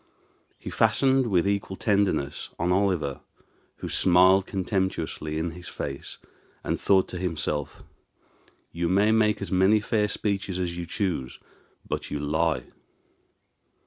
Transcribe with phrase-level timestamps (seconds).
[0.57, 3.21] He fastened with equal tenderness on Oliver,
[3.75, 6.17] who smiled contemptuously in his face,
[6.63, 7.83] and thought to himself,
[8.71, 11.37] "You may make as many fair speeches as you choose,
[11.87, 12.63] but you lie."